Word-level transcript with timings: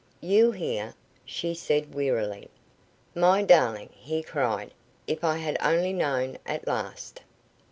"You 0.19 0.49
here?" 0.49 0.95
she 1.25 1.53
said, 1.53 1.93
wearily. 1.93 2.49
"My 3.13 3.43
darling!" 3.43 3.89
he 3.93 4.23
cried. 4.23 4.73
"If 5.05 5.23
I 5.23 5.37
had 5.37 5.57
only 5.61 5.93
known. 5.93 6.39
At 6.43 6.65
last!" 6.65 7.21